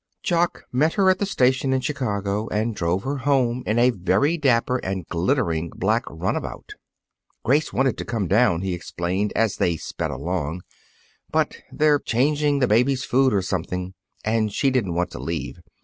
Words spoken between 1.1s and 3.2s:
at the station in Chicago and drove her